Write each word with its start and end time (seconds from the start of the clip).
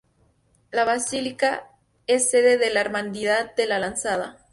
La 0.71 0.83
basílica 0.83 1.69
es 2.07 2.31
sede 2.31 2.57
de 2.57 2.71
la 2.71 2.81
Hermandad 2.81 3.53
de 3.55 3.67
la 3.67 3.77
Lanzada. 3.77 4.39